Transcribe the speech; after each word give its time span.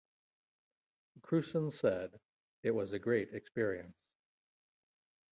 Krusen 1.21 1.71
said, 1.71 2.19
It 2.63 2.71
was 2.71 2.91
a 2.91 2.97
great 2.97 3.35
experience. 3.35 3.99